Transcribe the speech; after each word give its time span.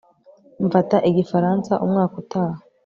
mfata 0.65 0.97
igifaransa 1.09 1.71
umwaka 1.85 2.15
utaha 2.23 2.59